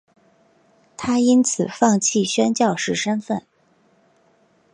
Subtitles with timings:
[0.97, 3.45] 她因此放弃宣教士身分。